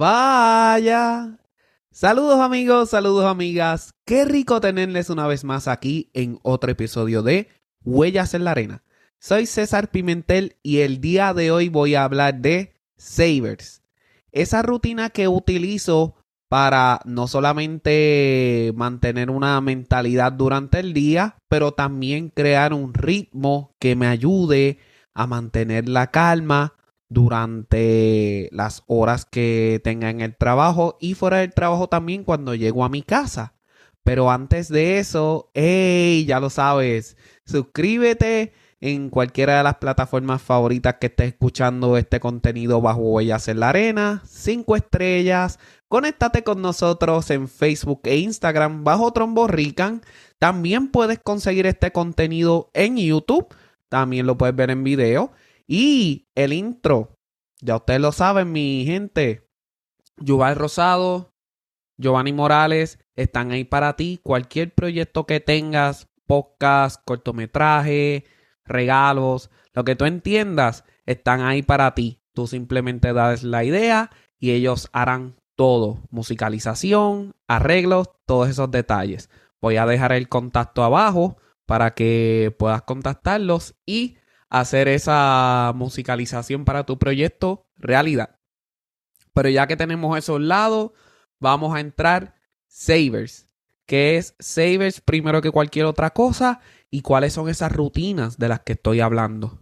[0.00, 1.36] Vaya.
[1.90, 3.92] Saludos amigos, saludos amigas.
[4.06, 7.48] Qué rico tenerles una vez más aquí en otro episodio de
[7.84, 8.82] Huellas en la Arena.
[9.18, 13.82] Soy César Pimentel y el día de hoy voy a hablar de Savers.
[14.32, 16.14] Esa rutina que utilizo
[16.48, 23.96] para no solamente mantener una mentalidad durante el día, pero también crear un ritmo que
[23.96, 24.78] me ayude
[25.12, 26.79] a mantener la calma
[27.10, 32.84] durante las horas que tenga en el trabajo y fuera del trabajo también cuando llego
[32.84, 33.54] a mi casa.
[34.04, 40.96] Pero antes de eso, hey, ya lo sabes, suscríbete en cualquiera de las plataformas favoritas
[41.00, 47.28] que estés escuchando este contenido bajo Huellas en la Arena, cinco estrellas, conéctate con nosotros
[47.30, 50.00] en Facebook e Instagram bajo Trombo Rican.
[50.38, 53.48] También puedes conseguir este contenido en YouTube,
[53.90, 55.32] también lo puedes ver en video.
[55.72, 57.14] Y el intro,
[57.60, 59.48] ya ustedes lo saben, mi gente.
[60.16, 61.32] Yuval Rosado,
[61.96, 64.18] Giovanni Morales, están ahí para ti.
[64.20, 68.24] Cualquier proyecto que tengas, podcast, cortometraje,
[68.64, 72.20] regalos, lo que tú entiendas, están ahí para ti.
[72.34, 74.10] Tú simplemente das la idea
[74.40, 76.02] y ellos harán todo.
[76.10, 79.30] Musicalización, arreglos, todos esos detalles.
[79.60, 84.16] Voy a dejar el contacto abajo para que puedas contactarlos y
[84.50, 88.38] hacer esa musicalización para tu proyecto realidad.
[89.32, 90.92] Pero ya que tenemos eso al lado,
[91.38, 92.34] vamos a entrar
[92.66, 93.48] Savers,
[93.86, 98.60] que es Savers primero que cualquier otra cosa y cuáles son esas rutinas de las
[98.60, 99.60] que estoy hablando.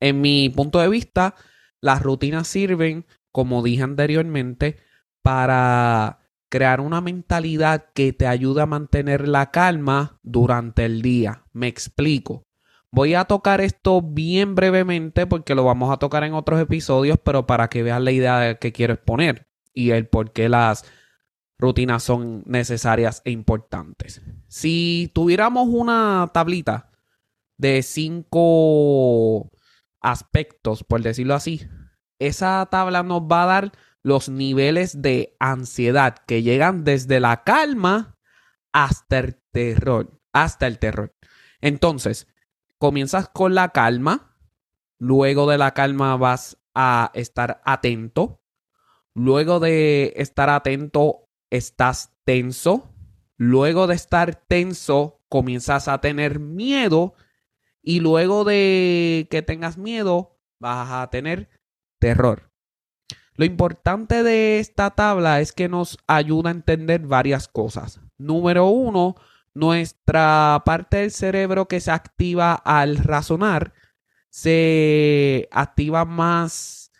[0.00, 1.34] En mi punto de vista,
[1.80, 4.76] las rutinas sirven, como dije anteriormente,
[5.22, 6.20] para
[6.50, 11.44] crear una mentalidad que te ayude a mantener la calma durante el día.
[11.52, 12.42] Me explico.
[12.92, 17.46] Voy a tocar esto bien brevemente porque lo vamos a tocar en otros episodios, pero
[17.46, 20.84] para que veas la idea que quiero exponer y el por qué las
[21.56, 24.22] rutinas son necesarias e importantes.
[24.48, 26.90] Si tuviéramos una tablita
[27.58, 29.50] de cinco
[30.00, 31.68] aspectos, por decirlo así,
[32.18, 33.72] esa tabla nos va a dar
[34.02, 38.16] los niveles de ansiedad que llegan desde la calma
[38.72, 41.14] hasta el terror, hasta el terror.
[41.60, 42.26] Entonces,
[42.80, 44.34] comienzas con la calma,
[44.98, 48.40] luego de la calma vas a estar atento,
[49.14, 52.90] luego de estar atento estás tenso,
[53.36, 57.12] luego de estar tenso comienzas a tener miedo
[57.82, 61.50] y luego de que tengas miedo vas a tener
[61.98, 62.50] terror.
[63.34, 68.00] Lo importante de esta tabla es que nos ayuda a entender varias cosas.
[68.16, 69.16] Número uno,
[69.60, 73.74] nuestra parte del cerebro que se activa al razonar
[74.30, 76.90] se activa más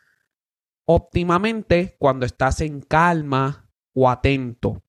[0.85, 4.83] óptimamente cuando estás en calma o atento.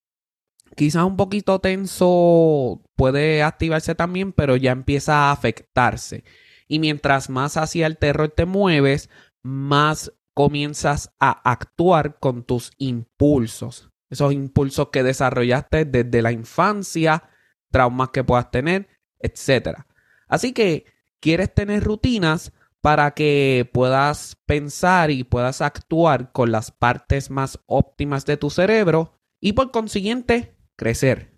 [0.76, 6.24] Quizás un poquito tenso puede activarse también, pero ya empieza a afectarse.
[6.68, 9.10] Y mientras más hacia el terror te mueves,
[9.44, 13.90] más comienzas a actuar con tus impulsos.
[14.10, 17.24] Esos impulsos que desarrollaste desde la infancia
[17.72, 18.88] traumas que puedas tener,
[19.20, 19.80] etc.
[20.28, 20.86] Así que
[21.20, 22.52] quieres tener rutinas
[22.82, 29.20] para que puedas pensar y puedas actuar con las partes más óptimas de tu cerebro
[29.40, 31.32] y por consiguiente crecer.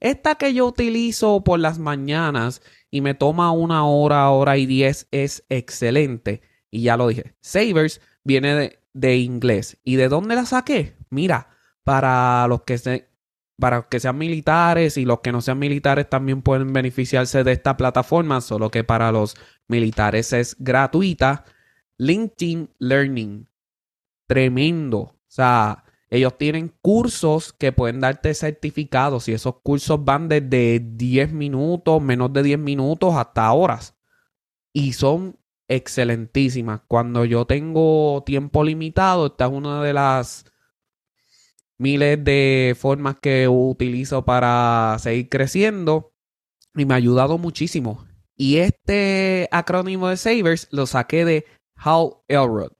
[0.00, 5.08] Esta que yo utilizo por las mañanas y me toma una hora, hora y diez
[5.10, 6.40] es excelente.
[6.70, 9.78] Y ya lo dije, Savers viene de, de inglés.
[9.84, 10.96] ¿Y de dónde la saqué?
[11.10, 11.48] Mira,
[11.82, 13.08] para los que se,
[13.58, 17.76] para que sean militares y los que no sean militares también pueden beneficiarse de esta
[17.76, 21.44] plataforma, solo que para los militares es gratuita.
[21.96, 23.48] LinkedIn Learning.
[24.26, 24.98] Tremendo.
[24.98, 31.32] O sea, ellos tienen cursos que pueden darte certificados y esos cursos van desde 10
[31.32, 33.96] minutos, menos de 10 minutos hasta horas.
[34.72, 36.82] Y son excelentísimas.
[36.86, 40.46] Cuando yo tengo tiempo limitado, esta es una de las
[41.78, 46.12] miles de formas que utilizo para seguir creciendo
[46.74, 48.06] y me ha ayudado muchísimo.
[48.36, 51.46] Y este acrónimo de Savers lo saqué de
[51.76, 52.72] Hal Elrod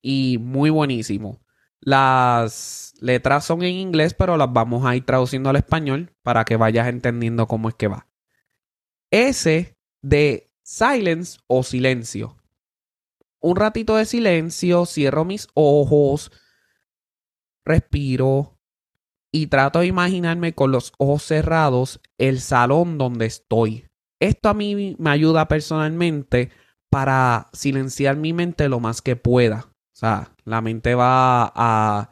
[0.00, 1.40] y muy buenísimo.
[1.80, 6.56] Las letras son en inglés, pero las vamos a ir traduciendo al español para que
[6.56, 8.08] vayas entendiendo cómo es que va.
[9.10, 12.36] S de silence o silencio.
[13.40, 16.32] Un ratito de silencio, cierro mis ojos,
[17.68, 18.58] respiro
[19.32, 23.86] y trato de imaginarme con los ojos cerrados el salón donde estoy.
[24.20, 26.50] Esto a mí me ayuda personalmente
[26.90, 29.66] para silenciar mi mente lo más que pueda.
[29.70, 32.10] O sea, la mente va a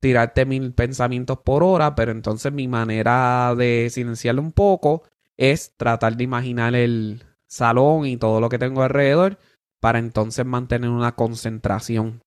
[0.00, 5.02] tirarte mil pensamientos por hora, pero entonces mi manera de silenciarlo un poco
[5.36, 9.38] es tratar de imaginar el salón y todo lo que tengo alrededor
[9.80, 12.22] para entonces mantener una concentración.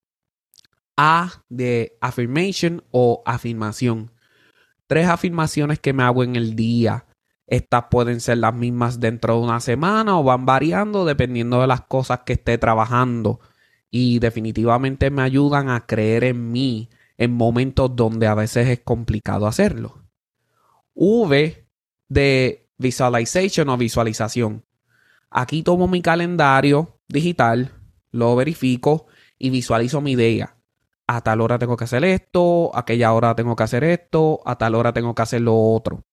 [0.97, 4.11] A de affirmation o afirmación.
[4.87, 7.05] Tres afirmaciones que me hago en el día.
[7.47, 11.81] Estas pueden ser las mismas dentro de una semana o van variando dependiendo de las
[11.81, 13.39] cosas que esté trabajando.
[13.89, 19.47] Y definitivamente me ayudan a creer en mí en momentos donde a veces es complicado
[19.47, 20.03] hacerlo.
[20.93, 21.67] V
[22.09, 24.65] de visualization o visualización.
[25.29, 27.71] Aquí tomo mi calendario digital,
[28.11, 29.07] lo verifico
[29.39, 30.57] y visualizo mi idea.
[31.07, 34.57] A tal hora tengo que hacer esto, a aquella hora tengo que hacer esto, a
[34.57, 36.05] tal hora tengo que hacer lo otro.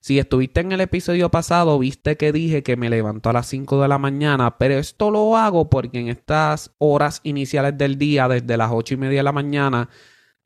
[0.00, 3.82] Si estuviste en el episodio pasado, viste que dije que me levanto a las 5
[3.82, 8.56] de la mañana, pero esto lo hago porque en estas horas iniciales del día, desde
[8.56, 9.88] las 8 y media de la mañana,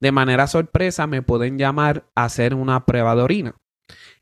[0.00, 3.54] de manera sorpresa me pueden llamar a hacer una prueba de orina.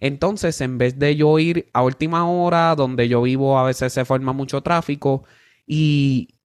[0.01, 4.05] Entonces, en vez de yo ir a última hora, donde yo vivo a veces se
[4.05, 5.25] forma mucho tráfico,
[5.67, 6.38] y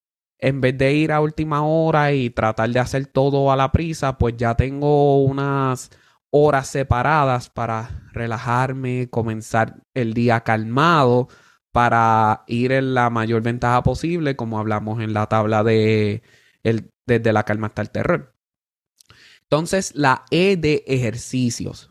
[0.44, 4.18] en vez de ir a última hora y tratar de hacer todo a la prisa,
[4.18, 5.90] pues ya tengo unas
[6.32, 11.30] horas separadas para relajarme, comenzar el día calmado,
[11.72, 16.24] para ir en la mayor ventaja posible, como hablamos en la tabla de
[16.64, 18.36] el, desde la calma hasta el terror.
[19.44, 21.90] Entonces, la E de ejercicios.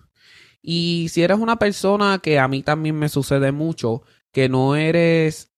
[0.61, 5.52] Y si eres una persona que a mí también me sucede mucho, que no eres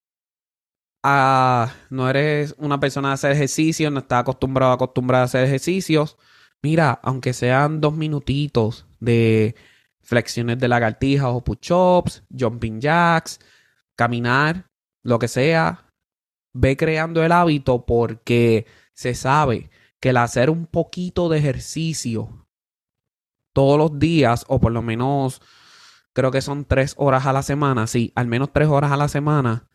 [1.04, 6.16] no eres una persona de hacer ejercicio, no estás acostumbrado acostumbrada a hacer ejercicios,
[6.62, 9.54] mira, aunque sean dos minutitos de
[10.02, 13.38] flexiones de lagartijas o push-ups, jumping jacks,
[13.96, 14.70] caminar,
[15.02, 15.92] lo que sea,
[16.54, 19.70] ve creando el hábito porque se sabe
[20.00, 22.46] que el hacer un poquito de ejercicio
[23.52, 25.42] todos los días, o por lo menos
[26.14, 29.08] creo que son tres horas a la semana, sí, al menos tres horas a la
[29.08, 29.68] semana,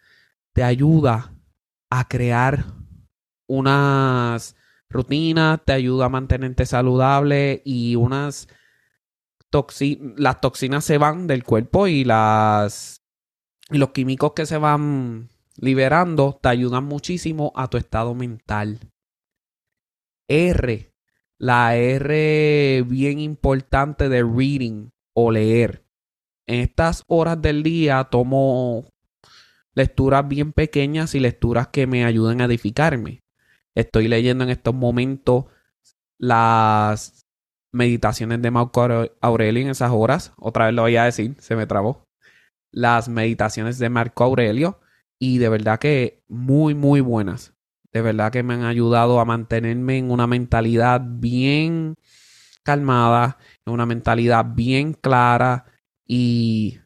[0.60, 1.34] te ayuda
[1.90, 2.66] a crear
[3.48, 4.58] unas
[4.90, 8.50] rutinas, te ayuda a mantenerte saludable y unas
[10.18, 13.02] las toxinas se van del cuerpo y las
[13.72, 18.80] y los químicos que se van liberando te ayudan muchísimo a tu estado mental.
[20.28, 20.94] R.
[21.38, 25.86] La R bien importante de reading o leer.
[26.48, 28.84] En estas horas del día tomo
[29.80, 33.22] lecturas bien pequeñas y lecturas que me ayuden a edificarme.
[33.76, 35.46] Estoy leyendo en estos momentos
[36.18, 37.26] las
[37.72, 38.86] meditaciones de Marco
[39.22, 40.34] Aurelio en esas horas.
[40.38, 42.04] Otra vez lo voy a decir, se me trabó.
[42.72, 44.80] Las meditaciones de Marco Aurelio.
[45.18, 47.54] Y de verdad que muy, muy buenas
[47.92, 51.96] de verdad que me han ayudado a mantenerme en una mentalidad bien
[52.64, 55.66] calmada, en una mentalidad bien clara
[56.06, 56.80] y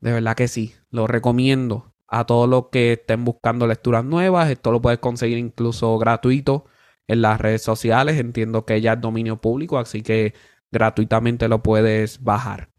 [0.00, 4.48] de verdad que sí, lo recomiendo a todos los que estén buscando lecturas nuevas.
[4.48, 6.66] Esto lo puedes conseguir incluso gratuito
[7.08, 8.20] en las redes sociales.
[8.20, 10.32] Entiendo que ya es dominio público, así que
[10.70, 12.70] gratuitamente lo puedes bajar.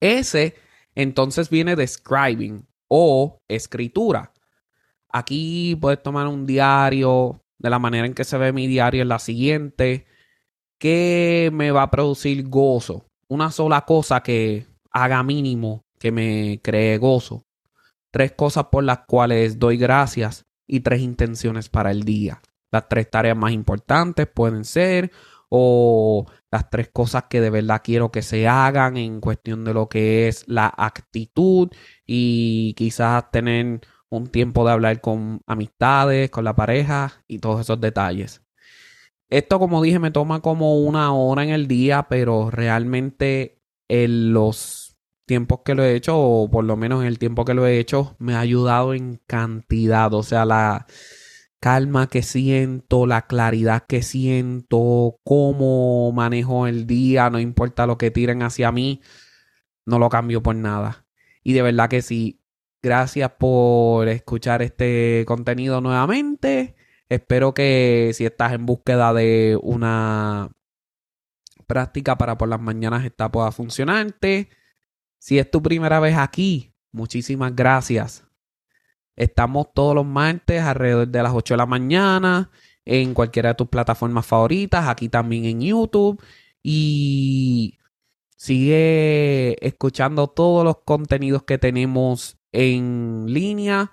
[0.00, 0.54] Ese
[0.94, 4.32] entonces viene de scribing o escritura.
[5.10, 9.08] Aquí puedes tomar un diario de la manera en que se ve mi diario en
[9.08, 10.06] la siguiente,
[10.78, 13.04] que me va a producir gozo.
[13.28, 17.47] Una sola cosa que haga mínimo que me cree gozo.
[18.10, 22.40] Tres cosas por las cuales doy gracias y tres intenciones para el día.
[22.70, 25.10] Las tres tareas más importantes pueden ser
[25.48, 29.88] o las tres cosas que de verdad quiero que se hagan en cuestión de lo
[29.88, 31.70] que es la actitud
[32.06, 37.80] y quizás tener un tiempo de hablar con amistades, con la pareja y todos esos
[37.80, 38.42] detalles.
[39.30, 44.87] Esto, como dije, me toma como una hora en el día, pero realmente en los
[45.28, 47.78] tiempos que lo he hecho, o por lo menos en el tiempo que lo he
[47.78, 50.12] hecho, me ha ayudado en cantidad.
[50.14, 50.86] O sea, la
[51.60, 58.10] calma que siento, la claridad que siento, cómo manejo el día, no importa lo que
[58.10, 59.02] tiren hacia mí,
[59.86, 61.06] no lo cambio por nada.
[61.44, 62.38] Y de verdad que sí,
[62.82, 66.76] Gracias por escuchar este contenido nuevamente.
[67.08, 70.50] Espero que si estás en búsqueda de una
[71.66, 74.48] práctica para por las mañanas esta pueda funcionarte.
[75.18, 78.24] Si es tu primera vez aquí, muchísimas gracias.
[79.16, 82.50] Estamos todos los martes alrededor de las 8 de la mañana
[82.84, 86.22] en cualquiera de tus plataformas favoritas, aquí también en YouTube.
[86.62, 87.78] Y
[88.36, 93.92] sigue escuchando todos los contenidos que tenemos en línea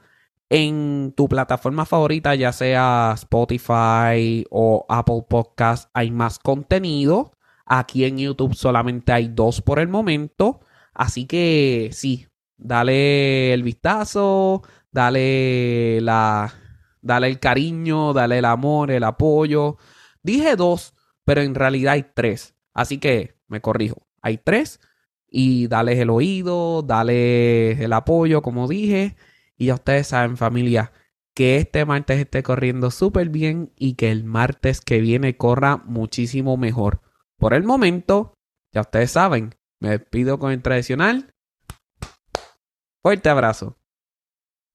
[0.49, 7.31] en tu plataforma favorita, ya sea Spotify o Apple Podcast, hay más contenido.
[7.65, 10.59] Aquí en YouTube solamente hay dos por el momento.
[10.95, 16.53] Así que sí, dale el vistazo, dale la.
[17.01, 19.77] Dale el cariño, dale el amor, el apoyo.
[20.23, 22.55] Dije dos, pero en realidad hay tres.
[22.73, 24.07] Así que me corrijo.
[24.23, 24.79] Hay tres.
[25.29, 29.15] Y dale el oído, dale el apoyo, como dije.
[29.55, 30.93] Y ya ustedes saben, familia,
[31.35, 36.57] que este martes esté corriendo súper bien y que el martes que viene corra muchísimo
[36.57, 37.01] mejor.
[37.37, 38.33] Por el momento,
[38.71, 41.33] ya ustedes saben, me despido con el tradicional.
[43.01, 43.77] Fuerte abrazo.